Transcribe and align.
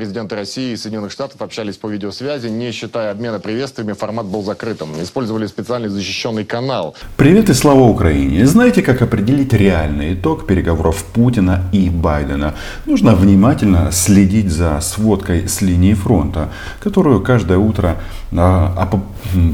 Президенты 0.00 0.34
России 0.34 0.72
и 0.72 0.76
Соединенных 0.78 1.12
Штатов 1.12 1.42
общались 1.42 1.76
по 1.76 1.86
видеосвязи. 1.86 2.46
Не 2.46 2.72
считая 2.72 3.10
обмена 3.10 3.38
приветствиями, 3.38 3.92
формат 3.92 4.24
был 4.24 4.42
закрытым. 4.42 4.88
Использовали 5.02 5.46
специальный 5.46 5.90
защищенный 5.90 6.46
канал. 6.46 6.94
Привет 7.18 7.50
и 7.50 7.52
слава 7.52 7.80
Украине! 7.80 8.46
Знаете, 8.46 8.80
как 8.80 9.02
определить 9.02 9.52
реальный 9.52 10.14
итог 10.14 10.46
переговоров 10.46 11.04
Путина 11.04 11.68
и 11.72 11.90
Байдена? 11.90 12.54
Нужно 12.86 13.14
внимательно 13.14 13.92
следить 13.92 14.50
за 14.50 14.80
сводкой 14.80 15.46
с 15.46 15.60
линии 15.60 15.92
фронта, 15.92 16.50
которую 16.82 17.20
каждое 17.22 17.58
утро 17.58 17.98
а, 18.32 18.88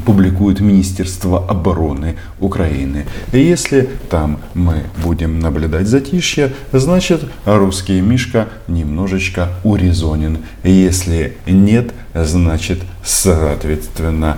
публикует 0.05 0.61
Министерство 0.61 1.45
обороны 1.45 2.15
Украины. 2.39 3.05
И 3.33 3.39
если 3.39 3.89
там 4.09 4.39
мы 4.53 4.83
будем 5.03 5.41
наблюдать 5.41 5.87
затишье, 5.87 6.53
значит 6.71 7.21
русский 7.45 7.99
Мишка 7.99 8.47
немножечко 8.67 9.49
урезонен. 9.65 10.36
Если 10.63 11.37
нет, 11.45 11.93
значит 12.13 12.79
соответственно 13.03 14.37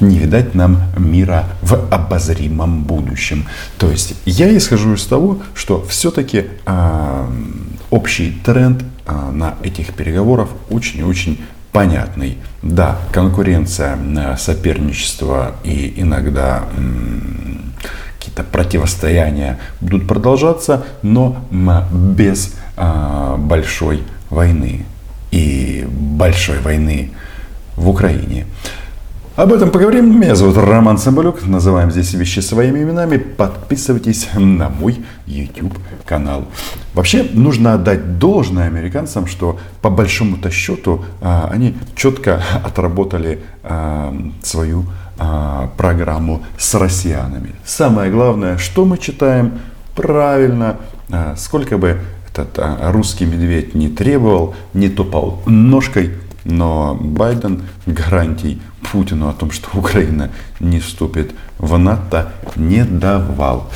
не 0.00 0.18
видать 0.18 0.54
нам 0.54 0.82
мира 0.96 1.46
в 1.62 1.74
обозримом 1.90 2.84
будущем. 2.84 3.46
То 3.78 3.90
есть 3.90 4.14
я 4.24 4.56
исхожу 4.56 4.94
из 4.94 5.04
того, 5.04 5.40
что 5.54 5.84
все-таки 5.88 6.46
а, 6.66 7.28
общий 7.90 8.32
тренд 8.44 8.82
э, 9.06 9.30
на 9.32 9.54
этих 9.62 9.94
переговорах 9.94 10.48
очень-очень 10.70 11.40
понятный. 11.72 12.38
Да, 12.62 12.98
конкуренция, 13.12 13.96
э, 13.96 14.36
соперничество 14.38 15.56
и 15.64 15.94
иногда 15.96 16.64
какие-то 18.18 18.42
противостояния 18.44 19.58
будут 19.80 20.08
продолжаться, 20.08 20.84
но 21.02 21.36
без 21.92 22.54
а, 22.76 23.36
большой 23.36 24.02
войны 24.30 24.84
и 25.30 25.86
большой 25.88 26.60
войны 26.60 27.10
в 27.76 27.88
Украине. 27.88 28.46
Об 29.36 29.52
этом 29.52 29.70
поговорим. 29.70 30.18
Меня 30.18 30.34
зовут 30.34 30.56
Роман 30.56 30.96
Самбалюк. 30.96 31.46
Называем 31.46 31.90
здесь 31.90 32.14
вещи 32.14 32.40
своими 32.40 32.82
именами. 32.82 33.18
Подписывайтесь 33.18 34.30
на 34.34 34.70
мой 34.70 35.04
YouTube 35.26 35.76
канал. 36.06 36.46
Вообще 36.94 37.22
нужно 37.34 37.74
отдать 37.74 38.18
должное 38.18 38.66
американцам, 38.66 39.26
что 39.26 39.58
по 39.82 39.90
большому-то 39.90 40.50
счету 40.50 41.04
а, 41.20 41.50
они 41.52 41.76
четко 41.94 42.42
отработали 42.64 43.40
а, 43.62 44.16
свою 44.42 44.86
а, 45.18 45.68
программу 45.76 46.42
с 46.56 46.74
россиянами. 46.74 47.50
Самое 47.62 48.10
главное, 48.10 48.56
что 48.56 48.86
мы 48.86 48.96
читаем 48.96 49.58
правильно, 49.94 50.78
сколько 51.36 51.76
бы 51.76 52.00
этот 52.38 52.58
русский 52.92 53.24
медведь 53.24 53.74
не 53.74 53.88
требовал, 53.88 54.54
не 54.74 54.88
топал 54.88 55.42
ножкой, 55.46 56.12
но 56.44 56.94
Байден 57.00 57.62
гарантий 57.86 58.60
Путину 58.90 59.28
о 59.28 59.32
том, 59.32 59.50
что 59.50 59.68
Украина 59.76 60.30
не 60.60 60.78
вступит 60.78 61.32
в 61.58 61.76
НАТО, 61.76 62.32
не 62.54 62.84
давал. 62.84 63.70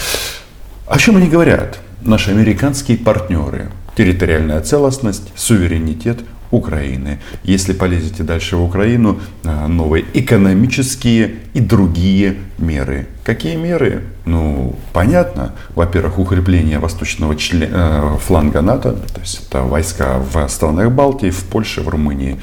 О 0.87 0.99
чем 0.99 1.17
они 1.17 1.29
говорят? 1.29 1.81
Наши 2.03 2.31
американские 2.31 2.97
партнеры. 2.97 3.71
Территориальная 3.97 4.61
целостность, 4.61 5.33
суверенитет 5.35 6.21
Украины. 6.51 7.19
Если 7.45 7.73
полезете 7.73 8.23
дальше 8.23 8.57
в 8.57 8.65
Украину, 8.65 9.21
а, 9.45 9.69
новые 9.69 10.05
экономические 10.15 11.37
и 11.55 11.61
другие 11.61 12.37
меры. 12.59 13.07
Какие 13.25 13.57
меры? 13.57 14.03
Ну, 14.25 14.77
понятно. 14.93 15.53
Во-первых, 15.75 16.19
укрепление 16.19 16.79
восточного 16.79 17.37
член, 17.37 17.71
э, 17.73 18.17
фланга 18.27 18.61
НАТО, 18.61 18.93
то 18.93 19.21
есть 19.21 19.47
это 19.47 19.63
войска 19.63 20.19
в 20.19 20.49
странах 20.49 20.91
Балтии, 20.91 21.31
в 21.31 21.45
Польше, 21.45 21.83
в 21.83 21.89
Румынии. 21.89 22.39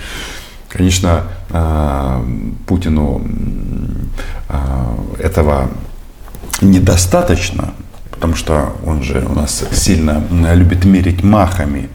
Конечно, 0.69 1.23
а, 1.49 2.25
Путину 2.65 3.21
а, 4.49 4.97
этого 5.19 5.69
недостаточно, 6.61 7.73
потому 8.17 8.35
что 8.35 8.73
он 8.83 9.03
же 9.03 9.23
у 9.29 9.33
нас 9.33 9.63
сильно 9.71 10.23
любит 10.55 10.85
мерить 10.85 11.23
махами. 11.23 11.89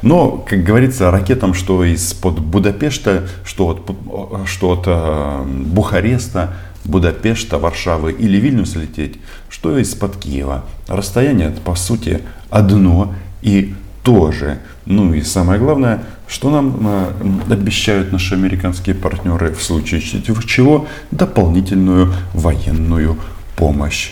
Но, 0.00 0.44
как 0.48 0.64
говорится, 0.64 1.10
ракетам, 1.10 1.52
что 1.52 1.84
из-под 1.84 2.38
Будапешта, 2.40 3.28
что 3.44 3.68
от, 3.68 4.48
что 4.48 4.70
от 4.72 4.84
а, 4.86 5.44
Бухареста, 5.44 6.54
Будапешта, 6.84 7.58
Варшавы 7.58 8.12
или 8.12 8.38
Вильнюса 8.38 8.78
лететь, 8.78 9.18
что 9.50 9.78
из-под 9.78 10.16
Киева. 10.16 10.64
Расстояние, 10.88 11.50
по 11.64 11.74
сути, 11.74 12.22
одно 12.48 13.12
и 13.42 13.74
то 14.02 14.32
же. 14.32 14.58
Ну 14.86 15.12
и 15.12 15.20
самое 15.20 15.60
главное, 15.60 16.04
что 16.26 16.48
нам 16.50 16.78
э, 16.80 17.52
обещают 17.52 18.12
наши 18.12 18.34
американские 18.34 18.94
партнеры 18.94 19.52
в 19.52 19.62
случае 19.62 20.00
чего? 20.00 20.86
Дополнительную 21.10 22.14
военную 22.32 23.18
помощь. 23.56 24.10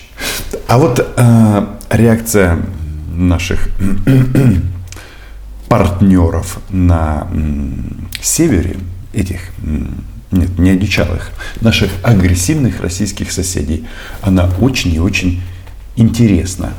А 0.67 0.79
вот 0.79 0.99
э, 1.17 1.67
реакция 1.91 2.61
наших 3.15 3.69
партнеров 5.69 6.59
на 6.71 7.29
севере, 8.21 8.77
этих, 9.13 9.41
нет, 10.31 10.59
не 10.59 10.71
одичалых, 10.71 11.31
наших 11.61 11.91
агрессивных 12.03 12.81
российских 12.81 13.31
соседей, 13.31 13.87
она 14.23 14.51
очень 14.61 14.95
и 14.95 14.99
очень 14.99 15.43
интересна. 15.97 16.73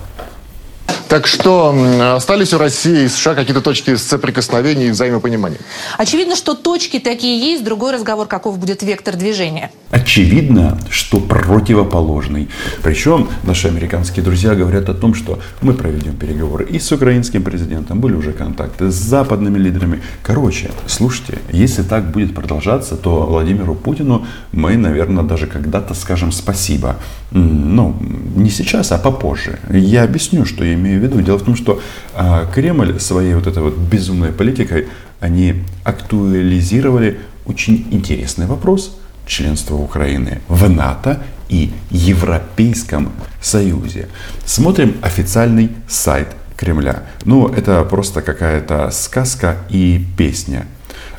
Так 1.08 1.28
что 1.28 1.74
остались 2.16 2.52
у 2.54 2.58
России 2.58 3.04
и 3.04 3.08
США 3.08 3.36
какие-то 3.36 3.62
точки 3.62 3.96
соприкосновения 3.96 4.88
и 4.88 4.90
взаимопонимания? 4.90 5.60
Очевидно, 5.98 6.36
что 6.36 6.56
точки 6.56 7.00
такие 7.00 7.40
есть. 7.40 7.64
Другой 7.64 7.94
разговор, 7.94 8.28
каков 8.28 8.58
будет 8.58 8.84
вектор 8.84 9.16
движения. 9.16 9.72
Очевидно, 9.92 10.78
что 10.90 11.20
противоположный. 11.20 12.50
Причем 12.82 13.30
наши 13.44 13.68
американские 13.68 14.26
друзья 14.26 14.56
говорят 14.56 14.90
о 14.90 14.94
том, 14.94 15.14
что 15.14 15.40
мы 15.62 15.74
проведем 15.74 16.18
переговоры 16.18 16.66
и 16.66 16.80
с 16.80 16.92
украинским 16.92 17.44
президентом, 17.44 18.02
были 18.02 18.16
уже 18.16 18.34
контакты 18.34 18.92
с 18.92 18.96
западными 18.96 19.58
лидерами. 19.58 20.02
Короче, 20.22 20.72
слушайте, 20.88 21.38
если 21.50 21.84
так 21.84 22.12
будет 22.12 22.34
продолжаться, 22.36 22.98
то 22.98 23.26
Владимиру 23.26 23.76
Путину 23.76 24.26
мы, 24.52 24.76
наверное, 24.76 25.24
даже 25.24 25.48
когда-то 25.48 25.94
скажем 25.94 26.32
спасибо. 26.32 26.98
Ну, 27.32 27.96
не 28.36 28.50
сейчас, 28.50 28.92
а 28.92 28.98
попозже. 28.98 29.60
Я 29.70 30.04
объясню, 30.04 30.46
что 30.46 30.64
я 30.64 30.75
имею 30.76 31.00
в 31.00 31.04
виду? 31.04 31.22
Дело 31.22 31.38
в 31.38 31.44
том, 31.44 31.56
что 31.56 31.82
а, 32.14 32.46
Кремль 32.54 33.00
своей 33.00 33.34
вот 33.34 33.48
этой 33.48 33.64
вот 33.64 33.78
безумной 33.78 34.32
политикой, 34.32 34.88
они 35.20 35.64
актуализировали 35.84 37.20
очень 37.46 37.88
интересный 37.92 38.46
вопрос 38.46 38.98
членства 39.26 39.76
Украины 39.76 40.42
в 40.48 40.70
НАТО 40.70 41.24
и 41.50 41.72
Европейском 41.90 43.12
Союзе. 43.42 44.08
Смотрим 44.46 44.96
официальный 45.02 45.72
сайт 45.88 46.30
Кремля. 46.56 47.04
Ну, 47.24 47.48
это 47.48 47.84
просто 47.84 48.22
какая-то 48.22 48.90
сказка 48.92 49.58
и 49.70 50.06
песня. 50.18 50.66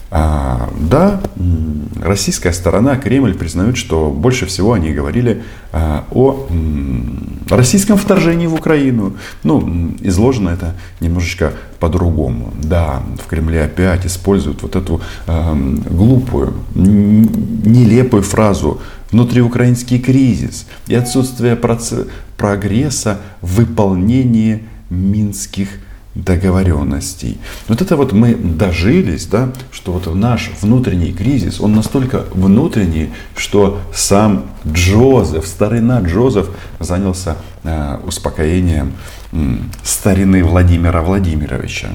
А, 0.09 0.71
да, 0.79 1.21
российская 2.01 2.53
сторона, 2.53 2.97
Кремль 2.97 3.35
признают, 3.35 3.77
что 3.77 4.11
больше 4.11 4.47
всего 4.47 4.73
они 4.73 4.93
говорили 4.93 5.43
а, 5.73 6.05
о 6.13 6.47
российском 7.51 7.97
вторжении 7.97 8.47
в 8.47 8.55
Украину. 8.55 9.15
Ну, 9.43 9.95
изложено 10.01 10.51
это 10.51 10.75
немножечко 11.01 11.53
по-другому. 11.81 12.53
Да, 12.63 13.03
в 13.23 13.27
Кремле 13.29 13.65
опять 13.65 14.07
используют 14.07 14.63
вот 14.63 14.77
эту 14.77 15.01
а, 15.27 15.55
глупую, 15.55 16.55
нелепую 16.75 18.23
фразу 18.23 18.81
«внутриукраинский 19.11 19.99
кризис» 19.99 20.67
и 20.87 20.95
отсутствие 20.95 21.57
прогресса 22.37 23.21
в 23.41 23.57
выполнении 23.57 24.63
минских 24.89 25.69
договоренностей. 26.17 27.39
Вот 27.69 27.83
это 27.83 27.97
вот 27.97 28.13
мы 28.13 28.35
дожились, 28.35 29.27
да, 29.27 29.53
что 29.71 29.93
вот 29.93 30.13
наш 30.15 30.51
внутренний 30.63 31.13
кризис, 31.13 31.61
он 31.61 31.75
настолько 31.75 32.25
внутренний, 32.33 33.11
что 33.37 33.81
сам 33.95 34.47
Джозеф, 34.67 35.47
старина 35.47 36.01
Джозеф 36.01 36.49
занялся 36.81 37.37
э, 37.65 37.99
успокоением 38.07 38.95
э, 39.33 39.37
старины 39.85 40.43
Владимира 40.43 41.03
Владимировича. 41.03 41.89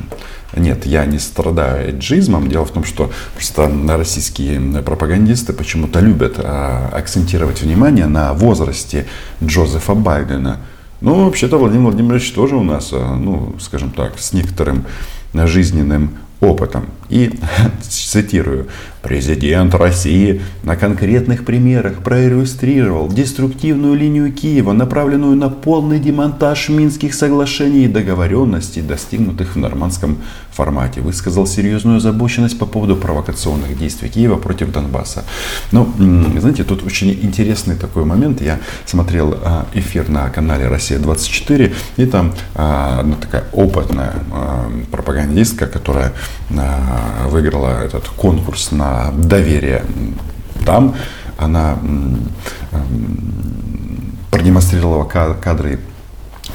Нет, 0.56 0.86
я 0.86 1.06
не 1.06 1.18
страдаю 1.18 1.88
эйджизмом. 1.88 2.50
Дело 2.50 2.66
в 2.66 2.72
том, 2.72 2.84
что 2.84 3.12
просто 3.34 3.72
российские 3.88 4.60
пропагандисты 4.84 5.52
почему-то 5.52 6.00
любят 6.00 6.36
э, 6.38 6.90
акцентировать 6.92 7.62
внимание 7.64 8.06
на 8.06 8.34
возрасте 8.34 9.08
Джозефа 9.44 9.96
Байдена– 9.96 10.60
ну, 11.02 11.26
вообще-то 11.26 11.58
Владимир 11.58 11.86
Владимирович 11.86 12.32
тоже 12.32 12.56
у 12.56 12.64
нас, 12.64 12.94
э, 12.94 13.16
ну, 13.16 13.56
скажем 13.60 13.92
так, 13.92 14.20
с 14.20 14.34
некоторым 14.34 14.86
жизненным 15.34 16.18
опытом. 16.40 16.86
И 17.10 17.32
цитирую, 17.82 18.68
президент 19.02 19.74
России 19.76 20.42
на 20.64 20.76
конкретных 20.76 21.46
примерах 21.46 22.04
проиллюстрировал 22.04 23.08
деструктивную 23.10 23.96
линию 23.96 24.32
Киева, 24.32 24.74
направленную 24.74 25.36
на 25.36 25.50
полный 25.50 26.00
демонтаж 26.00 26.70
Минских 26.70 27.14
соглашений 27.14 27.86
и 27.86 27.88
договоренностей, 27.88 28.82
достигнутых 28.82 29.56
в 29.56 29.60
нормандском 29.60 30.18
формате 30.52 31.02
высказал 31.02 31.48
серьезную 31.48 31.98
озабоченность 31.98 32.60
по 32.60 32.66
поводу 32.66 32.96
провокационных 32.96 33.78
действий 33.78 34.10
Киева 34.10 34.36
против 34.36 34.72
Донбасса. 34.72 35.24
Но, 35.72 35.92
знаете, 35.98 36.64
тут 36.64 36.84
очень 36.84 37.12
интересный 37.12 37.76
такой 37.76 38.06
момент. 38.06 38.42
Я 38.42 38.60
смотрел 38.86 39.36
а, 39.44 39.66
эфир 39.74 40.10
на 40.10 40.30
канале 40.30 40.68
«Россия-24», 40.68 41.74
и 41.98 42.06
там 42.06 42.34
а, 42.56 43.00
одна 43.00 43.16
такая 43.16 43.46
опытная 43.54 44.14
а, 44.32 44.72
пропагандистка, 44.92 45.68
которая 45.68 46.14
выиграла 47.30 47.82
этот 47.82 48.08
конкурс 48.10 48.72
на 48.72 48.91
доверие 49.18 49.84
там, 50.66 50.96
она 51.38 51.78
продемонстрировала 54.32 55.04
кадры 55.04 55.80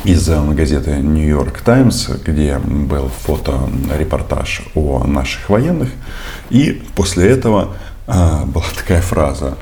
из 0.05 0.29
э, 0.29 0.53
газеты 0.53 0.97
Нью-Йорк 0.97 1.61
Таймс, 1.61 2.09
где 2.25 2.59
был 2.59 3.11
фото-репортаж 3.23 4.63
о 4.75 5.05
наших 5.05 5.49
военных. 5.49 5.91
И 6.51 6.83
после 6.95 7.29
этого 7.29 7.75
а, 8.07 8.45
была 8.47 8.65
такая 8.77 9.01
фраза. 9.01 9.57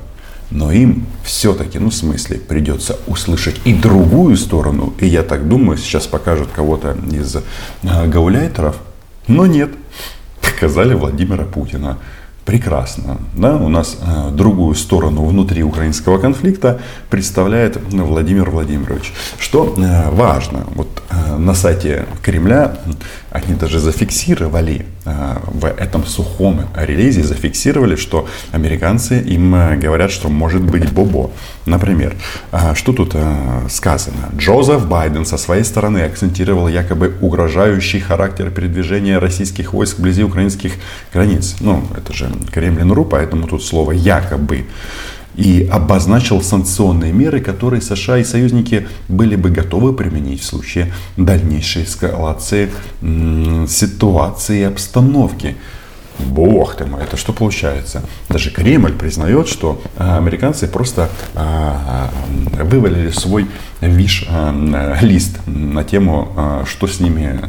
Но 0.51 0.71
им 0.71 1.07
все-таки, 1.23 1.79
ну 1.79 1.89
в 1.89 1.95
смысле, 1.95 2.37
придется 2.37 2.97
услышать 3.07 3.59
и 3.65 3.73
другую 3.73 4.37
сторону. 4.37 4.93
И 4.99 5.07
я 5.07 5.23
так 5.23 5.47
думаю, 5.47 5.77
сейчас 5.77 6.05
покажут 6.05 6.49
кого-то 6.55 6.95
из 7.11 7.37
а, 7.83 8.07
гауляйтеров. 8.07 8.77
Но 9.27 9.47
нет, 9.47 9.71
показали 10.41 10.93
Владимира 10.93 11.45
Путина 11.45 11.97
прекрасно. 12.45 13.17
Да? 13.33 13.57
У 13.57 13.69
нас 13.69 13.97
э, 13.99 14.31
другую 14.31 14.75
сторону 14.75 15.25
внутри 15.25 15.63
украинского 15.63 16.19
конфликта 16.19 16.79
представляет 17.09 17.77
Владимир 17.91 18.49
Владимирович. 18.49 19.13
Что 19.39 19.73
э, 19.77 20.09
важно, 20.11 20.65
вот 20.75 20.87
э, 21.09 21.37
на 21.37 21.55
сайте 21.55 22.05
Кремля 22.21 22.77
они 23.35 23.53
даже 23.53 23.79
зафиксировали 23.79 24.85
э, 25.03 25.37
в 25.45 25.65
этом 25.65 26.05
сухом 26.05 26.61
релизе, 26.73 27.21
зафиксировали, 27.21 27.97
что 27.97 28.27
американцы 28.53 29.19
им 29.19 29.53
э, 29.53 29.75
говорят, 29.75 30.11
что 30.11 30.29
может 30.29 30.61
быть 30.61 30.89
Бобо. 30.91 31.31
Например, 31.65 32.15
э, 32.53 32.75
что 32.75 32.93
тут 32.93 33.15
сказано? 33.69 34.29
Джозеф 34.37 34.87
Байден 34.87 35.25
со 35.25 35.37
своей 35.37 35.65
стороны 35.65 35.99
акцентировал 35.99 36.69
якобы 36.69 37.13
угрожающий 37.19 37.99
характер 37.99 38.51
передвижения 38.51 39.19
российских 39.19 39.73
войск 39.73 39.99
вблизи 39.99 40.23
украинских 40.23 40.73
границ. 41.13 41.57
Ну, 41.59 41.83
это 41.97 42.13
же 42.13 42.31
Кремлин.ру, 42.53 43.03
поэтому 43.03 43.47
тут 43.47 43.63
слово 43.63 43.91
якобы 43.91 44.65
и 45.37 45.67
обозначил 45.71 46.41
санкционные 46.41 47.11
меры, 47.11 47.39
которые 47.39 47.81
США 47.81 48.17
и 48.17 48.23
союзники 48.23 48.87
были 49.07 49.35
бы 49.35 49.49
готовы 49.49 49.93
применить 49.93 50.41
в 50.41 50.45
случае 50.45 50.93
дальнейшей 51.17 51.83
эскалации 51.83 52.69
ситуации 53.67 54.59
и 54.59 54.63
обстановки. 54.63 55.55
Бог 56.19 56.75
ты 56.75 56.85
мой, 56.85 57.03
это 57.03 57.17
что 57.17 57.33
получается? 57.33 58.03
Даже 58.29 58.49
Кремль 58.49 58.93
признает, 58.93 59.47
что 59.47 59.81
а, 59.97 60.17
американцы 60.17 60.67
просто 60.67 61.09
а, 61.33 62.09
а, 62.59 62.63
вывалили 62.63 63.09
свой 63.09 63.47
виш-лист 63.81 65.39
на 65.45 65.83
тему, 65.83 66.63
что 66.65 66.87
с 66.87 66.99
ними 66.99 67.39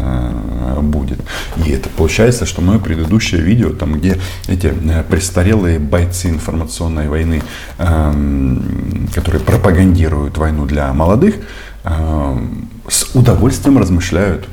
будет. 0.83 1.21
И 1.65 1.71
это 1.71 1.89
получается, 1.89 2.45
что 2.45 2.61
мое 2.61 2.79
предыдущее 2.79 3.41
видео, 3.41 3.71
там, 3.71 3.95
где 3.95 4.19
эти 4.49 4.75
престарелые 5.09 5.79
бойцы 5.79 6.29
информационной 6.29 7.09
войны, 7.09 7.43
которые 7.79 9.41
пропагандируют 9.41 10.37
войну 10.37 10.67
для 10.67 10.93
молодых, 10.93 11.37
с 11.85 13.15
удовольствием 13.15 13.79
размышляют 13.79 14.47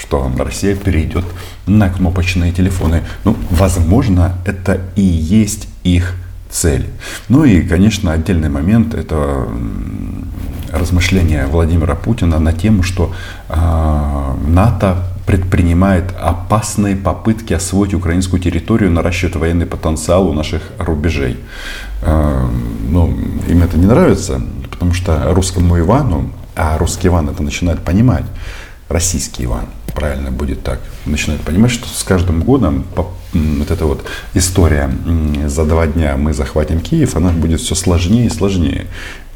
что 0.00 0.30
Россия 0.38 0.74
перейдет 0.74 1.24
на 1.66 1.90
кнопочные 1.90 2.52
телефоны. 2.52 3.02
Ну, 3.24 3.36
возможно, 3.50 4.32
это 4.46 4.80
и 4.96 5.02
есть 5.02 5.68
их 5.84 6.14
цель. 6.48 6.86
Ну 7.28 7.44
и, 7.44 7.60
конечно, 7.62 8.12
отдельный 8.12 8.48
момент– 8.48 8.94
это 8.94 9.46
размышления 10.72 11.46
Владимира 11.46 11.94
Путина 11.94 12.38
на 12.38 12.52
тему, 12.52 12.82
что 12.82 13.12
э, 13.48 13.54
НАТО 14.46 15.04
предпринимает 15.26 16.04
опасные 16.18 16.96
попытки 16.96 17.52
освоить 17.52 17.94
украинскую 17.94 18.40
территорию, 18.40 18.90
наращивать 18.90 19.36
военный 19.36 19.66
потенциал 19.66 20.28
у 20.28 20.32
наших 20.32 20.62
рубежей. 20.78 21.38
Э, 22.02 22.46
ну, 22.88 23.16
им 23.48 23.62
это 23.62 23.78
не 23.78 23.86
нравится, 23.86 24.40
потому 24.70 24.94
что 24.94 25.34
русскому 25.34 25.78
Ивану, 25.78 26.30
а 26.56 26.78
русский 26.78 27.08
Иван 27.08 27.28
это 27.28 27.42
начинает 27.42 27.80
понимать, 27.80 28.24
российский 28.88 29.44
Иван– 29.44 29.66
правильно 29.94 30.30
будет 30.30 30.62
так, 30.62 30.80
начинают 31.06 31.42
понимать, 31.42 31.70
что 31.70 31.86
с 31.88 32.02
каждым 32.02 32.42
годом 32.42 32.84
вот 32.94 33.70
эта 33.70 33.86
вот 33.86 34.04
история 34.34 34.90
за 35.46 35.64
два 35.64 35.86
дня 35.86 36.16
мы 36.16 36.32
захватим 36.32 36.80
Киев, 36.80 37.16
она 37.16 37.30
будет 37.30 37.60
все 37.60 37.74
сложнее 37.74 38.26
и 38.26 38.30
сложнее. 38.30 38.86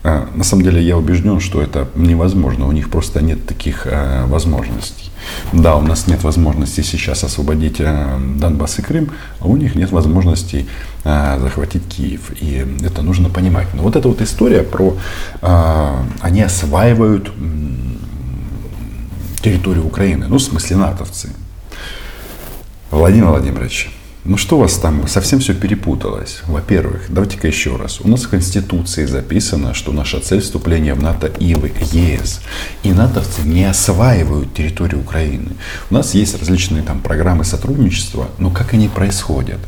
А, 0.06 0.28
на 0.34 0.44
самом 0.44 0.64
деле 0.64 0.82
я 0.82 0.98
убежден, 0.98 1.40
что 1.40 1.62
это 1.62 1.88
невозможно, 1.94 2.68
у 2.68 2.72
них 2.72 2.90
просто 2.90 3.22
нет 3.22 3.46
таких 3.46 3.86
а, 3.86 4.26
возможностей. 4.26 5.10
Да, 5.54 5.76
у 5.76 5.80
нас 5.80 6.06
нет 6.06 6.22
возможности 6.22 6.82
сейчас 6.82 7.24
освободить 7.24 7.80
а, 7.80 8.20
Донбасс 8.36 8.78
и 8.80 8.82
Крым, 8.82 9.12
а 9.40 9.46
у 9.46 9.56
них 9.56 9.74
нет 9.74 9.90
возможности 9.90 10.66
захватить 11.04 11.82
Киев. 11.88 12.32
И 12.40 12.66
это 12.82 13.02
нужно 13.02 13.28
понимать. 13.28 13.66
Но 13.74 13.82
вот 13.82 13.94
эта 13.96 14.08
вот 14.08 14.22
история 14.22 14.62
про... 14.62 14.96
Они 16.22 16.40
осваивают 16.40 17.30
территорию 19.44 19.86
Украины, 19.86 20.26
ну, 20.26 20.38
в 20.38 20.42
смысле 20.42 20.76
натовцы. 20.76 21.28
Владимир 22.90 23.26
Владимирович, 23.26 23.90
ну 24.24 24.38
что 24.38 24.56
у 24.56 24.60
вас 24.60 24.78
там, 24.78 25.06
совсем 25.06 25.40
все 25.40 25.52
перепуталось. 25.52 26.40
Во-первых, 26.46 27.06
давайте-ка 27.10 27.46
еще 27.46 27.76
раз. 27.76 28.00
У 28.00 28.08
нас 28.08 28.22
в 28.22 28.30
Конституции 28.30 29.04
записано, 29.04 29.74
что 29.74 29.92
наша 29.92 30.20
цель 30.20 30.40
вступления 30.40 30.94
в 30.94 31.02
НАТО 31.02 31.26
и 31.26 31.54
в 31.54 31.66
ЕС. 31.92 32.40
И 32.84 32.92
натовцы 32.92 33.42
не 33.42 33.64
осваивают 33.64 34.54
территорию 34.54 35.00
Украины. 35.00 35.50
У 35.90 35.94
нас 35.94 36.14
есть 36.14 36.38
различные 36.38 36.82
там 36.82 37.00
программы 37.00 37.44
сотрудничества, 37.44 38.28
но 38.38 38.50
как 38.50 38.72
они 38.72 38.88
происходят? 38.88 39.60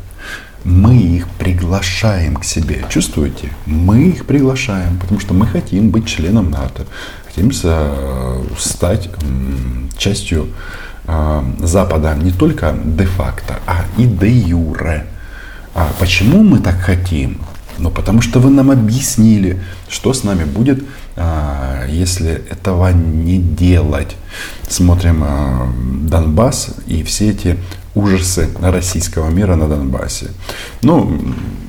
Мы 0.64 0.96
их 0.96 1.28
приглашаем 1.38 2.36
к 2.36 2.44
себе. 2.44 2.86
Чувствуете? 2.88 3.52
Мы 3.66 4.08
их 4.08 4.24
приглашаем, 4.24 4.98
потому 4.98 5.20
что 5.20 5.34
мы 5.34 5.46
хотим 5.46 5.90
быть 5.90 6.06
членом 6.06 6.50
НАТО 6.50 6.86
стремимся 7.36 7.68
э, 7.68 8.44
стать 8.58 9.10
частью 9.98 10.48
э, 11.06 11.42
Запада 11.60 12.14
не 12.14 12.32
только 12.32 12.74
де-факто, 12.84 13.58
а 13.66 13.84
и 13.98 14.06
де-юре. 14.06 15.04
А 15.74 15.92
почему 16.00 16.42
мы 16.42 16.60
так 16.60 16.80
хотим? 16.80 17.38
Ну, 17.78 17.90
потому 17.90 18.22
что 18.22 18.40
вы 18.40 18.48
нам 18.48 18.70
объяснили, 18.70 19.60
что 19.90 20.14
с 20.14 20.24
нами 20.24 20.44
будет, 20.44 20.82
а, 21.14 21.84
если 21.86 22.30
этого 22.50 22.90
не 22.92 23.38
делать. 23.38 24.16
Смотрим 24.66 25.22
Донбасс 26.08 26.70
и 26.86 27.02
все 27.02 27.32
эти 27.32 27.58
ужасы 27.94 28.48
российского 28.62 29.28
мира 29.28 29.56
на 29.56 29.68
Донбассе. 29.68 30.28
Ну, 30.80 31.20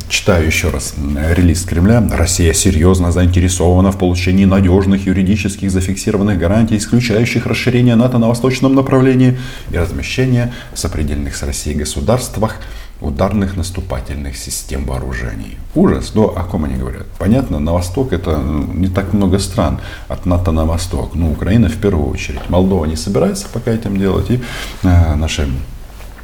читаю 0.09 0.45
еще 0.45 0.69
раз 0.69 0.95
релиз 1.31 1.63
Кремля. 1.63 2.05
Россия 2.11 2.53
серьезно 2.53 3.11
заинтересована 3.11 3.91
в 3.91 3.97
получении 3.97 4.45
надежных 4.45 5.05
юридических 5.05 5.71
зафиксированных 5.71 6.37
гарантий, 6.37 6.77
исключающих 6.77 7.45
расширение 7.45 7.95
НАТО 7.95 8.17
на 8.17 8.27
восточном 8.27 8.75
направлении 8.75 9.37
и 9.71 9.77
размещение 9.77 10.53
в 10.73 10.79
сопредельных 10.79 11.35
с 11.35 11.43
Россией 11.43 11.77
государствах 11.77 12.55
ударных 12.99 13.55
наступательных 13.55 14.37
систем 14.37 14.85
вооружений. 14.85 15.57
Ужас, 15.75 16.13
но 16.15 16.25
о 16.35 16.43
ком 16.43 16.65
они 16.65 16.75
говорят? 16.77 17.05
Понятно, 17.19 17.59
на 17.59 17.73
восток 17.73 18.11
это 18.11 18.37
ну, 18.37 18.73
не 18.73 18.87
так 18.87 19.13
много 19.13 19.39
стран 19.39 19.79
от 20.07 20.25
НАТО 20.25 20.51
на 20.51 20.65
восток. 20.65 21.11
Ну, 21.13 21.31
Украина 21.31 21.69
в 21.69 21.75
первую 21.77 22.09
очередь. 22.09 22.49
Молдова 22.49 22.85
не 22.85 22.95
собирается 22.95 23.45
пока 23.53 23.71
этим 23.71 23.97
делать. 23.97 24.31
И 24.31 24.41
э, 24.83 25.15
наши 25.15 25.47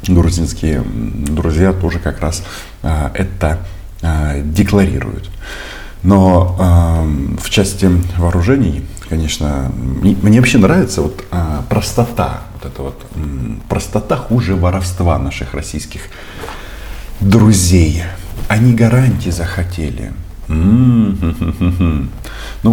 грузинские 0.08 0.82
друзья 0.84 1.72
тоже 1.72 1.98
как 1.98 2.20
раз 2.20 2.42
э, 2.82 3.10
это 3.14 3.60
э, 4.02 4.42
декларируют. 4.44 5.30
Но 6.02 6.56
э, 6.58 7.36
в 7.40 7.50
части 7.50 7.90
вооружений, 8.18 8.84
конечно, 9.08 9.70
мне, 9.74 10.38
вообще 10.40 10.58
нравится 10.58 11.02
вот 11.02 11.24
простота, 11.68 12.42
вот 12.54 12.72
эта 12.72 12.82
вот 12.82 13.06
простота 13.68 14.16
хуже 14.16 14.54
воровства 14.54 15.18
наших 15.18 15.54
российских 15.54 16.02
друзей. 17.20 18.02
Они 18.48 18.74
гарантии 18.74 19.30
захотели. 19.30 20.12
Ну, 20.48 22.08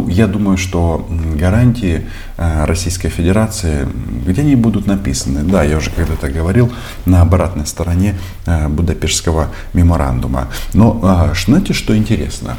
я 0.07 0.27
думаю, 0.27 0.57
что 0.57 1.07
гарантии 1.35 2.05
э, 2.37 2.65
Российской 2.65 3.09
Федерации, 3.09 3.87
где 4.25 4.41
они 4.41 4.55
будут 4.55 4.87
написаны, 4.87 5.43
да, 5.43 5.63
я 5.63 5.77
уже 5.77 5.89
когда-то 5.89 6.29
говорил, 6.29 6.71
на 7.05 7.21
обратной 7.21 7.65
стороне 7.65 8.15
э, 8.45 8.69
Будапештского 8.69 9.47
меморандума. 9.73 10.47
Но 10.73 10.99
а, 11.03 11.33
знаете, 11.35 11.73
что 11.73 11.97
интересно? 11.97 12.55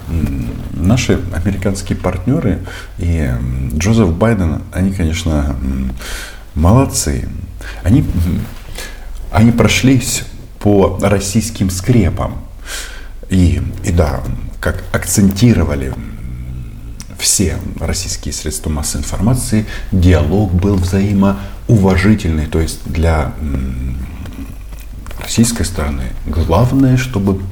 Наши 0.72 1.20
американские 1.34 1.96
партнеры 1.96 2.58
и 2.98 3.30
Джозеф 3.74 4.14
Байден, 4.14 4.60
они, 4.72 4.92
конечно, 4.92 5.56
молодцы. 6.54 7.28
Они 7.82 8.04
они 9.32 9.50
прошлись 9.50 10.24
по 10.58 10.98
российским 11.02 11.70
скрепам. 11.70 12.38
И, 13.30 13.62
и 13.82 13.90
да, 13.90 14.22
как 14.62 14.84
акцентировали 14.92 15.92
все 17.18 17.58
российские 17.80 18.32
средства 18.32 18.70
массовой 18.70 19.02
информации, 19.02 19.66
диалог 19.90 20.52
был 20.54 20.76
взаимоуважительный. 20.76 22.46
То 22.46 22.60
есть 22.60 22.80
для 22.86 23.32
российской 25.20 25.64
стороны 25.64 26.04
главное, 26.26 26.96
чтобы 26.96 27.42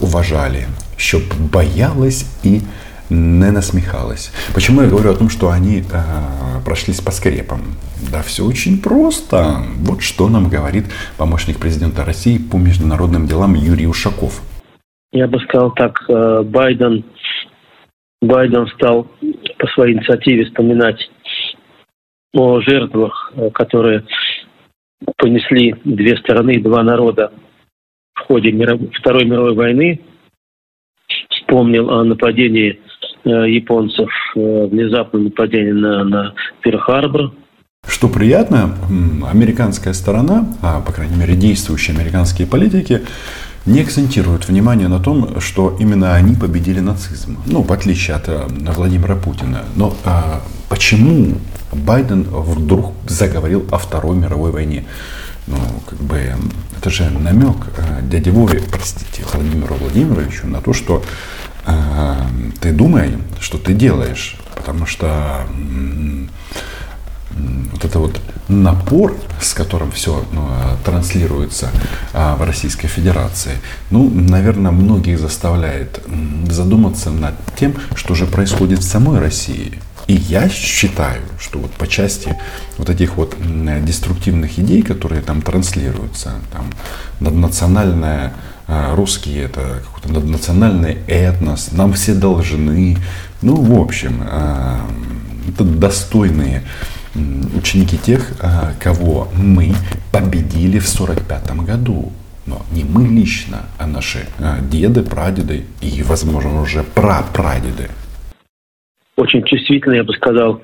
уважали, 0.00 0.68
чтобы 0.96 1.26
боялась 1.34 2.24
и 2.44 2.62
не 3.10 3.50
насмехалась. 3.50 4.30
Почему 4.54 4.82
я 4.82 4.88
говорю 4.88 5.10
о 5.10 5.14
том, 5.14 5.28
что 5.28 5.50
они 5.50 5.84
э, 5.90 6.60
прошлись 6.64 7.00
по 7.00 7.10
скрепам? 7.10 7.62
Да 8.12 8.22
все 8.22 8.44
очень 8.44 8.80
просто. 8.80 9.64
Вот 9.78 10.02
что 10.02 10.28
нам 10.28 10.48
говорит 10.48 10.86
помощник 11.16 11.58
президента 11.58 12.04
России 12.04 12.38
по 12.38 12.56
международным 12.56 13.26
делам 13.26 13.54
Юрий 13.54 13.88
Ушаков. 13.88 14.40
Я 15.12 15.26
бы 15.26 15.40
сказал 15.40 15.72
так, 15.72 16.04
э, 16.08 16.42
Байден, 16.42 17.04
Байден 18.22 18.66
стал 18.68 19.08
по 19.58 19.66
своей 19.68 19.96
инициативе 19.96 20.44
вспоминать 20.44 21.10
о 22.32 22.60
жертвах, 22.60 23.32
э, 23.34 23.50
которые 23.50 24.04
понесли 25.16 25.74
две 25.84 26.16
стороны, 26.18 26.60
два 26.60 26.84
народа 26.84 27.32
в 28.14 28.20
ходе 28.20 28.52
Второй 29.00 29.24
мировой 29.24 29.54
войны. 29.54 30.00
Вспомнил 31.30 31.90
о 31.90 32.04
нападении 32.04 32.80
э, 33.24 33.28
японцев, 33.50 34.10
внезапном 34.34 35.24
нападении 35.24 35.72
на, 35.72 36.04
на 36.04 36.34
Перл-Харбор, 36.62 37.32
что 37.88 38.08
приятно, 38.08 38.76
американская 39.26 39.94
сторона, 39.94 40.46
а 40.62 40.80
по 40.82 40.92
крайней 40.92 41.16
мере 41.16 41.34
действующие 41.34 41.96
американские 41.96 42.46
политики, 42.46 43.00
не 43.66 43.80
акцентируют 43.80 44.48
внимание 44.48 44.88
на 44.88 45.00
том, 45.00 45.40
что 45.40 45.76
именно 45.78 46.14
они 46.14 46.34
победили 46.34 46.80
нацизм. 46.80 47.38
Ну, 47.46 47.62
в 47.62 47.72
отличие 47.72 48.16
от 48.16 48.28
э, 48.28 48.46
Владимира 48.48 49.16
Путина. 49.16 49.64
Но 49.76 49.94
а, 50.04 50.40
почему 50.68 51.38
Байден 51.72 52.22
вдруг 52.22 52.94
заговорил 53.06 53.66
о 53.70 53.78
Второй 53.78 54.16
мировой 54.16 54.50
войне? 54.50 54.86
Ну, 55.46 55.56
как 55.88 55.98
бы, 55.98 56.32
это 56.78 56.90
же 56.90 57.10
намек 57.10 57.56
э, 57.76 58.00
дяде 58.02 58.30
Вове, 58.30 58.62
простите, 58.70 59.24
Владимиру 59.32 59.74
Владимировичу 59.74 60.46
на 60.46 60.60
то, 60.60 60.72
что 60.72 61.02
э, 61.66 61.72
ты 62.60 62.72
думай, 62.72 63.18
что 63.40 63.58
ты 63.58 63.74
делаешь. 63.74 64.36
Потому 64.54 64.86
что 64.86 65.40
вот 67.72 67.84
это 67.84 67.98
вот 67.98 68.20
напор, 68.48 69.16
с 69.40 69.54
которым 69.54 69.90
все 69.92 70.24
ну, 70.32 70.48
транслируется 70.84 71.70
а, 72.12 72.36
в 72.36 72.42
Российской 72.42 72.88
Федерации, 72.88 73.52
ну, 73.90 74.10
наверное, 74.10 74.72
многих 74.72 75.18
заставляет 75.18 76.00
задуматься 76.48 77.10
над 77.10 77.34
тем, 77.56 77.74
что 77.94 78.14
же 78.14 78.26
происходит 78.26 78.80
в 78.80 78.88
самой 78.88 79.20
России. 79.20 79.74
И 80.06 80.14
я 80.14 80.48
считаю, 80.48 81.22
что 81.38 81.60
вот 81.60 81.70
по 81.72 81.86
части 81.86 82.36
вот 82.78 82.90
этих 82.90 83.16
вот 83.16 83.36
деструктивных 83.84 84.58
идей, 84.58 84.82
которые 84.82 85.22
там 85.22 85.40
транслируются, 85.40 86.32
там 86.52 86.66
наднациональная 87.20 88.32
русские 88.94 89.44
это 89.44 89.82
какой-то 89.84 90.12
наднациональный 90.12 90.98
этнос, 91.06 91.72
нам 91.72 91.92
все 91.92 92.14
должны, 92.14 92.98
ну, 93.42 93.56
в 93.56 93.80
общем, 93.80 94.22
а, 94.22 94.80
это 95.48 95.64
достойные 95.64 96.62
ученики 97.14 97.96
тех, 97.98 98.32
а, 98.42 98.72
кого 98.80 99.28
мы 99.36 99.72
победили 100.12 100.78
в 100.78 100.88
1945 100.88 101.66
году. 101.66 102.12
Но 102.46 102.62
не 102.72 102.84
мы 102.84 103.06
лично, 103.06 103.66
а 103.78 103.86
наши 103.86 104.26
а, 104.38 104.60
деды, 104.60 105.02
прадеды 105.02 105.64
и, 105.80 106.02
возможно, 106.02 106.62
уже 106.62 106.82
прапрадеды. 106.82 107.90
Очень 109.16 109.44
чувствительно, 109.44 109.94
я 109.94 110.04
бы 110.04 110.12
сказал, 110.14 110.62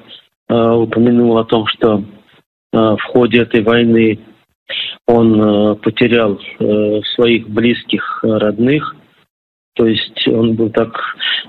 а, 0.48 0.76
упомянул 0.76 1.36
о 1.38 1.44
том, 1.44 1.66
что 1.66 2.04
в 2.72 3.00
ходе 3.12 3.38
этой 3.38 3.62
войны 3.62 4.18
он 5.06 5.78
потерял 5.78 6.38
своих 7.14 7.48
близких, 7.48 8.20
родных. 8.22 8.96
То 9.76 9.86
есть 9.86 10.28
он 10.28 10.56
был 10.56 10.68
так 10.70 10.92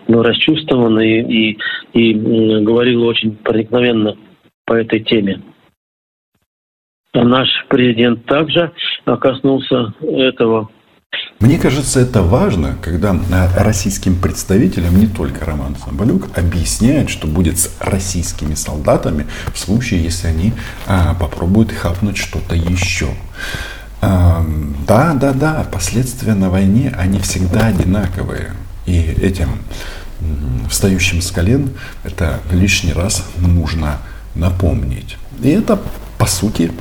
ну, 0.08 0.22
расчувствован 0.22 1.02
и, 1.02 1.20
и, 1.52 1.58
и 1.94 2.14
говорил 2.62 3.04
очень 3.04 3.36
проникновенно 3.36 4.16
по 4.68 4.74
этой 4.74 5.00
теме. 5.00 5.42
А 7.14 7.24
наш 7.24 7.48
президент 7.70 8.26
также 8.26 8.72
коснулся 9.06 9.94
этого. 10.02 10.70
Мне 11.40 11.58
кажется, 11.58 12.02
это 12.02 12.22
важно, 12.22 12.78
когда 12.84 13.16
российским 13.58 14.20
представителям, 14.20 15.00
не 15.00 15.08
только 15.08 15.46
Роман 15.46 15.76
Самбалюк, 15.78 16.38
объясняет, 16.38 17.10
что 17.10 17.28
будет 17.28 17.58
с 17.58 17.76
российскими 17.80 18.56
солдатами 18.56 19.26
в 19.54 19.58
случае, 19.58 20.04
если 20.04 20.28
они 20.28 20.54
а, 20.86 21.16
попробуют 21.16 21.72
хапнуть 21.72 22.18
что-то 22.18 22.56
еще. 22.56 23.08
А, 24.02 24.46
да, 24.86 25.14
да, 25.14 25.32
да, 25.32 25.66
последствия 25.72 26.34
на 26.34 26.50
войне, 26.50 26.94
они 26.98 27.20
всегда 27.20 27.68
одинаковые. 27.68 28.52
И 28.86 29.00
этим 29.00 29.50
встающим 30.70 31.22
с 31.22 31.32
колен 31.32 31.70
это 32.04 32.42
лишний 32.52 32.94
раз 32.94 33.32
нужно 33.38 34.00
напомнить. 34.38 35.18
И 35.42 35.50
это, 35.50 35.80
по 36.18 36.26
сути, 36.26 36.72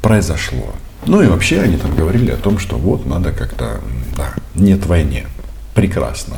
произошло. 0.00 0.74
Ну 1.06 1.20
и 1.22 1.26
вообще 1.26 1.60
они 1.60 1.76
там 1.76 1.94
говорили 1.94 2.30
о 2.30 2.36
том, 2.36 2.58
что 2.58 2.76
вот 2.76 3.06
надо 3.06 3.32
как-то, 3.32 3.80
да, 4.16 4.34
нет 4.54 4.86
войны. 4.86 5.24
Прекрасно. 5.74 6.36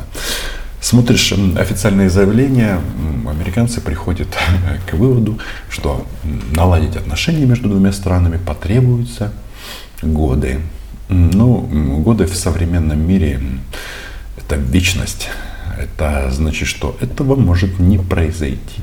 Смотришь 0.81 1.33
официальные 1.57 2.11
заявления, 2.11 2.79
американцы 3.27 3.81
приходят 3.81 4.29
к 4.91 4.95
выводу, 4.95 5.39
что 5.71 6.07
наладить 6.55 6.97
отношения 6.97 7.47
между 7.47 7.69
двумя 7.69 7.93
странами 7.93 8.39
потребуются 8.39 9.33
годы. 10.03 10.61
Ну, 11.09 12.01
годы 12.03 12.27
в 12.27 12.35
современном 12.35 13.07
мире– 13.07 13.41
это 14.37 14.57
вечность. 14.57 15.29
Это 15.79 16.31
значит, 16.31 16.69
что 16.69 16.97
этого 17.01 17.35
может 17.35 17.79
не 17.79 17.99
произойти 17.99 18.81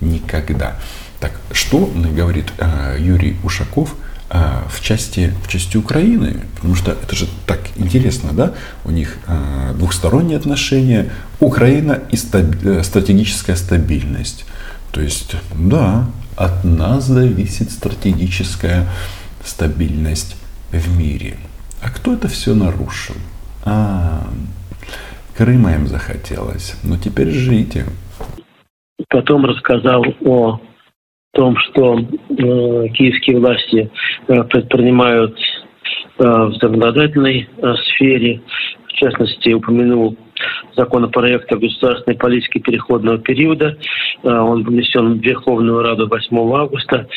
никогда. 0.00 0.76
Так, 1.22 1.30
что 1.52 1.86
говорит 1.86 2.52
э, 2.58 2.96
Юрий 2.98 3.36
Ушаков 3.44 3.94
э, 4.28 4.38
в 4.68 4.80
части, 4.80 5.32
в 5.44 5.48
части 5.48 5.76
Украины? 5.76 6.40
Потому 6.56 6.74
что 6.74 6.90
это 6.90 7.14
же 7.14 7.28
так 7.46 7.60
интересно, 7.76 8.30
да? 8.32 8.54
У 8.84 8.90
них 8.90 9.18
э, 9.28 9.72
двухсторонние 9.76 10.36
отношения, 10.36 11.12
Украина 11.38 12.00
и 12.10 12.16
стаб- 12.16 12.82
стратегическая 12.82 13.54
стабильность. 13.54 14.46
То 14.90 15.00
есть, 15.00 15.36
да, 15.54 16.06
от 16.34 16.64
нас 16.64 17.04
зависит 17.04 17.70
стратегическая 17.70 18.88
стабильность 19.44 20.34
в 20.72 20.98
мире. 20.98 21.36
А 21.80 21.90
кто 21.90 22.14
это 22.14 22.26
все 22.26 22.52
нарушил? 22.56 23.14
А, 23.64 24.26
Крыма 25.36 25.74
им 25.74 25.86
захотелось. 25.86 26.74
Ну 26.82 26.96
теперь 26.96 27.30
жите. 27.30 27.86
Потом 29.08 29.44
рассказал 29.44 30.04
о 30.24 30.60
том, 31.32 31.56
что 31.56 31.98
э, 31.98 32.88
киевские 32.88 33.38
власти 33.38 33.90
э, 34.28 34.44
предпринимают 34.44 35.38
э, 36.18 36.24
в 36.24 36.52
законодательной 36.60 37.48
э, 37.56 37.74
сфере, 37.88 38.42
в 38.86 38.92
частности, 38.92 39.52
упомянул 39.52 40.16
законопроект 40.76 41.50
о 41.52 41.56
государственной 41.56 42.16
политике 42.16 42.60
переходного 42.60 43.18
периода. 43.18 43.78
Э, 44.22 44.28
он 44.28 44.62
внесен 44.64 45.20
в 45.20 45.22
Верховную 45.22 45.82
Раду 45.82 46.06
8 46.06 46.36
августа. 46.54 47.08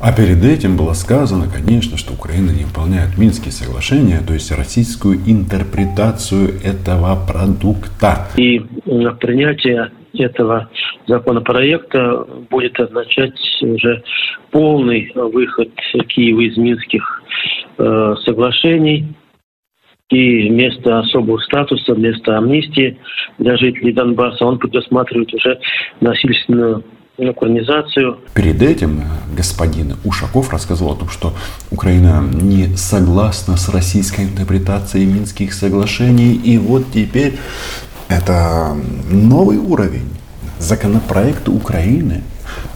А 0.00 0.12
перед 0.12 0.44
этим 0.44 0.76
было 0.76 0.92
сказано, 0.92 1.46
конечно, 1.50 1.96
что 1.96 2.12
Украина 2.12 2.50
не 2.50 2.64
выполняет 2.64 3.16
Минские 3.16 3.52
соглашения, 3.52 4.20
то 4.26 4.34
есть 4.34 4.50
российскую 4.52 5.16
интерпретацию 5.26 6.60
этого 6.62 7.16
продукта. 7.26 8.28
И 8.36 8.58
э, 8.58 8.62
принятие 9.18 9.92
этого 10.14 10.68
законопроекта 11.06 12.26
будет 12.50 12.78
означать 12.80 13.38
уже 13.62 14.02
полный 14.50 15.10
выход 15.14 15.70
Киева 16.08 16.40
из 16.40 16.56
Минских 16.56 17.22
э, 17.78 18.14
соглашений 18.24 19.06
и 20.10 20.48
вместо 20.48 20.98
особого 20.98 21.38
статуса, 21.38 21.94
вместо 21.94 22.36
амнистии 22.36 22.98
для 23.38 23.56
жителей 23.56 23.92
Донбасса 23.92 24.44
он 24.44 24.58
предусматривает 24.58 25.32
уже 25.32 25.58
насильственную 26.00 26.84
украинизацию. 27.16 28.18
Перед 28.34 28.62
этим 28.62 29.02
господин 29.36 29.96
Ушаков 30.04 30.50
рассказывал 30.50 30.92
о 30.92 30.96
том, 30.96 31.08
что 31.08 31.32
Украина 31.70 32.24
не 32.32 32.76
согласна 32.76 33.56
с 33.56 33.68
российской 33.68 34.22
интерпретацией 34.22 35.06
Минских 35.06 35.52
соглашений. 35.52 36.34
И 36.34 36.56
вот 36.58 36.84
теперь 36.92 37.34
это 38.10 38.76
новый 39.08 39.56
уровень. 39.56 40.10
Законопроект 40.58 41.48
Украины 41.48 42.22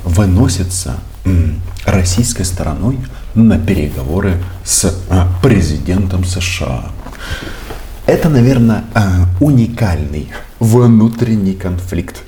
выносится 0.05 1.01
российской 1.85 2.45
стороной 2.45 2.99
на 3.35 3.59
переговоры 3.59 4.35
с 4.63 4.85
а, 5.11 5.27
президентом 5.43 6.25
США. 6.25 6.85
Это, 8.07 8.29
наверное, 8.29 8.85
а, 8.95 9.27
уникальный 9.41 10.29
внутренний 10.61 11.55
конфликт. 11.55 12.23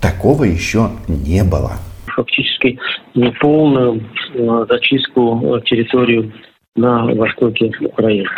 Такого 0.00 0.44
еще 0.44 0.90
не 1.08 1.42
было. 1.42 1.72
Фактически 2.06 2.78
неполную 3.14 4.02
э, 4.34 4.66
зачистку 4.68 5.60
территории 5.64 6.32
на 6.76 7.06
востоке 7.06 7.72
Украины. 7.80 8.28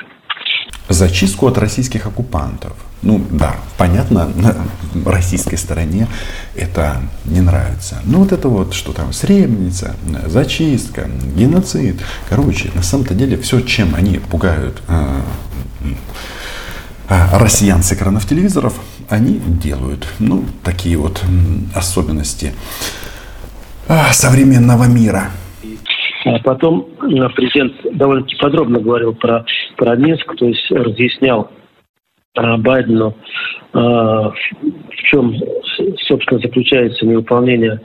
Зачистку 0.89 1.49
от 1.49 1.59
российских 1.59 2.07
оккупантов. 2.07 2.73
Ну 3.03 3.25
да, 3.31 3.57
понятно, 3.77 4.29
на 4.35 4.57
российской 5.05 5.57
стороне 5.57 6.09
это 6.55 7.03
не 7.25 7.41
нравится. 7.41 7.99
Но 8.05 8.21
вот 8.21 8.33
это 8.33 8.49
вот, 8.49 8.73
что 8.73 8.93
там, 8.93 9.13
сребница, 9.13 9.97
зачистка, 10.27 11.09
геноцид. 11.37 12.01
Короче, 12.29 12.71
на 12.75 12.83
самом-то 12.83 13.15
деле 13.15 13.37
все, 13.37 13.61
чем 13.61 13.95
они 13.95 14.19
пугают 14.19 14.83
э, 14.89 15.21
э, 17.09 17.39
россиян 17.39 17.83
с 17.83 17.93
экранов 17.93 18.27
телевизоров, 18.27 18.75
они 19.09 19.41
делают. 19.45 20.07
Ну, 20.19 20.45
такие 20.65 20.97
вот 20.97 21.23
особенности 21.75 22.55
э, 23.89 24.13
современного 24.13 24.85
мира. 24.85 25.31
А 26.27 26.41
потом 26.41 26.89
э, 27.03 27.29
президент 27.37 27.73
довольно-таки 27.93 28.37
подробно 28.37 28.81
говорил 28.81 29.15
про, 29.15 29.45
про 29.77 29.95
Минск, 29.95 30.35
то 30.37 30.47
есть 30.47 30.69
разъяснял 30.73 31.53
э, 32.35 32.57
Байдену, 32.57 33.15
э, 33.73 33.79
в 33.79 34.35
чем, 35.05 35.37
собственно, 36.09 36.41
заключается 36.41 37.07
невыполнение 37.07 37.81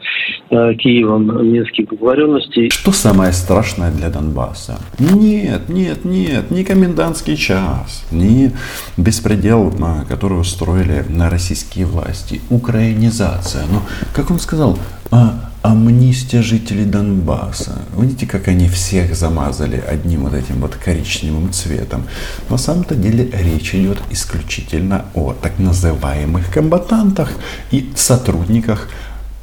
Киевом 0.50 1.52
минских 1.54 1.90
договоренностей. 1.90 2.72
Что 2.72 2.92
самое 2.92 3.32
страшное 3.32 3.92
для 3.92 4.10
Донбасса? 4.10 4.80
Нет, 4.98 5.70
нет, 5.70 6.04
нет, 6.04 6.50
не 6.50 6.64
комендантский 6.64 7.38
час, 7.38 8.08
не 8.12 8.52
беспредел, 8.98 9.72
который 10.10 10.40
устроили 10.40 11.04
на 11.10 11.30
российские 11.30 11.86
власти, 11.86 12.42
украинизация. 12.50 13.66
Но, 13.72 13.82
как 14.16 14.32
он 14.32 14.40
сказал, 14.40 14.80
а 15.12 15.51
амнистия 15.62 16.42
жителей 16.42 16.86
Донбасса. 16.86 17.72
Видите, 17.98 18.28
как 18.28 18.48
они 18.48 18.68
всех 18.68 19.16
замазали 19.16 19.82
одним 19.88 20.24
вот 20.24 20.34
этим 20.34 20.56
вот 20.62 20.76
коричневым 20.76 21.52
цветом. 21.52 22.04
На 22.50 22.58
самом-то 22.58 22.96
деле 22.96 23.30
речь 23.32 23.76
идет 23.76 24.00
исключительно 24.10 25.06
о 25.14 25.34
так 25.34 25.60
называемых 25.60 26.52
комбатантах 26.52 27.32
и 27.72 27.90
сотрудниках 27.96 28.90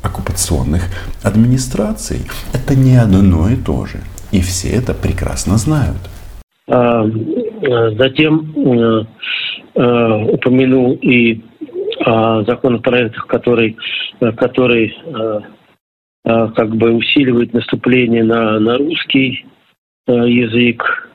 оккупационных 0.03 0.83
администраций. 1.23 2.21
Это 2.53 2.75
не 2.75 2.97
одно 2.97 3.49
и 3.49 3.57
то 3.57 3.87
же. 3.87 3.99
И 4.33 4.41
все 4.41 4.69
это 4.69 4.95
прекрасно 4.95 5.57
знают. 5.57 5.99
А, 6.69 7.05
э, 7.05 7.91
затем 7.97 8.53
э, 8.55 9.05
э, 9.75 10.25
упомянул 10.33 10.93
и 11.01 11.43
о 12.05 12.45
законопроектах, 12.45 13.27
который, 13.27 13.77
который 14.37 14.95
как 16.29 16.77
бы 16.77 16.93
усиливает 16.93 17.55
наступление 17.55 18.23
на, 18.23 18.61
на 18.61 18.77
русский 18.77 19.47
э, 20.07 20.13
язык. 20.13 21.11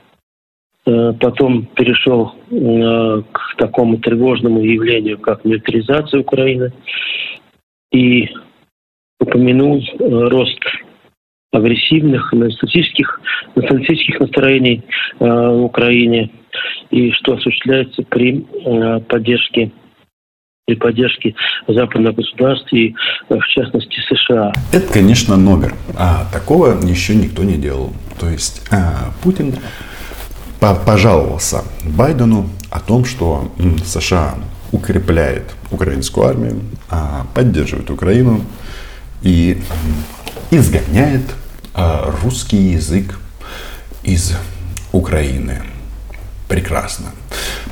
Э, 0.87 1.13
потом 1.19 1.67
перешел 1.67 2.33
к 2.49 3.55
такому 3.57 3.97
тревожному 3.97 4.61
явлению, 4.61 5.19
как 5.19 5.45
милитаризация 5.45 6.21
Украины. 6.21 6.73
И 7.91 8.27
упомянул 9.19 9.83
рост 9.99 10.59
агрессивных 11.51 12.33
националистических, 12.33 13.21
националистических 13.55 14.19
настроений 14.19 14.81
в 15.19 15.63
Украине 15.63 16.31
и 16.89 17.11
что 17.11 17.35
осуществляется 17.35 18.01
при 18.01 18.43
поддержке 19.07 19.71
при 20.65 20.75
поддержке 20.75 21.35
западных 21.67 22.15
государств 22.15 22.71
и, 22.71 22.95
э, 23.29 23.35
в 23.37 23.47
частности, 23.47 23.99
США. 24.07 24.53
Это, 24.71 24.93
конечно, 24.93 25.35
номер. 25.35 25.75
А 25.95 26.25
такого 26.31 26.79
еще 26.85 27.15
никто 27.15 27.43
не 27.43 27.57
делал. 27.57 27.93
То 28.19 28.29
есть 28.29 28.61
а, 28.71 29.11
Путин 29.23 29.55
пожаловался 30.59 31.63
Байдену 31.83 32.49
о 32.69 32.79
том, 32.79 33.03
что 33.03 33.51
США 33.83 34.35
укрепляет 34.71 35.53
украинскую 35.71 36.27
армию, 36.27 36.61
а, 36.89 37.27
поддерживает 37.35 37.89
Украину 37.89 38.45
и 39.21 39.57
изгоняет 40.49 41.23
а, 41.73 42.09
русский 42.23 42.71
язык 42.71 43.19
из 44.03 44.37
Украины. 44.93 45.61
Прекрасно. 46.47 47.07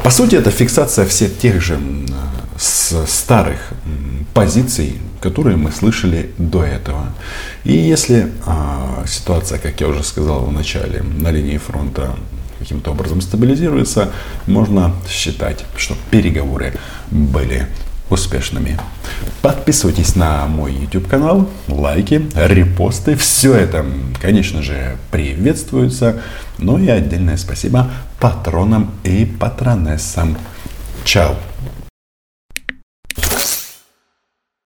По 0.03 0.09
сути, 0.09 0.35
это 0.35 0.51
фиксация 0.51 1.05
всех 1.05 1.37
тех 1.37 1.61
же 1.61 1.79
с 2.61 3.07
старых 3.07 3.57
позиций, 4.35 4.99
которые 5.19 5.57
мы 5.57 5.71
слышали 5.71 6.29
до 6.37 6.63
этого. 6.63 7.07
И 7.63 7.73
если 7.73 8.31
а, 8.45 9.03
ситуация, 9.07 9.57
как 9.57 9.81
я 9.81 9.87
уже 9.87 10.03
сказал 10.03 10.41
в 10.41 10.51
начале, 10.51 11.01
на 11.01 11.31
линии 11.31 11.57
фронта 11.57 12.15
каким-то 12.59 12.91
образом 12.91 13.21
стабилизируется, 13.21 14.11
можно 14.45 14.93
считать, 15.09 15.65
что 15.75 15.95
переговоры 16.11 16.75
были 17.09 17.65
успешными. 18.11 18.77
Подписывайтесь 19.41 20.15
на 20.15 20.45
мой 20.45 20.71
YouTube 20.73 21.07
канал, 21.07 21.49
лайки, 21.67 22.29
репосты. 22.35 23.15
Все 23.15 23.55
это, 23.55 23.83
конечно 24.21 24.61
же, 24.61 24.97
приветствуется. 25.09 26.21
Ну 26.59 26.77
и 26.77 26.89
отдельное 26.89 27.37
спасибо 27.37 27.89
патронам 28.19 28.91
и 29.03 29.25
патронессам. 29.25 30.37
Чао! 31.03 31.35